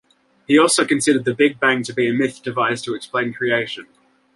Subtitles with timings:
[0.47, 3.85] He also considered the Big Bang to be a myth devised to explain creation.